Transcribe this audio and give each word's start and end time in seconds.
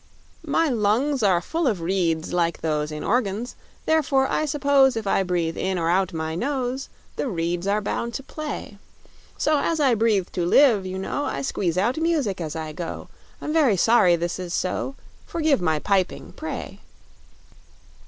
My 0.47 0.67
lungs 0.67 1.21
are 1.21 1.41
full 1.41 1.67
of 1.67 1.79
reeds 1.79 2.33
like 2.33 2.61
those 2.61 2.91
In 2.91 3.03
organs, 3.03 3.53
therefore 3.85 4.27
I 4.27 4.45
suppose, 4.45 4.95
If 4.97 5.05
I 5.05 5.21
breathe 5.21 5.55
in 5.55 5.77
or 5.77 5.91
out 5.91 6.11
my 6.11 6.33
nose, 6.33 6.89
The 7.17 7.29
reeds 7.29 7.67
are 7.67 7.81
bound 7.81 8.15
to 8.15 8.23
play. 8.23 8.79
So 9.37 9.59
as 9.59 9.79
I 9.79 9.93
breathe 9.93 10.29
to 10.31 10.43
live, 10.43 10.87
you 10.87 10.97
know, 10.97 11.25
I 11.25 11.43
squeeze 11.43 11.77
out 11.77 11.97
music 11.99 12.41
as 12.41 12.55
I 12.55 12.71
go; 12.73 13.09
I'm 13.39 13.53
very 13.53 13.77
sorry 13.77 14.15
this 14.15 14.39
is 14.39 14.55
so 14.55 14.95
Forgive 15.27 15.61
my 15.61 15.77
piping, 15.77 16.31
pray! 16.35 16.79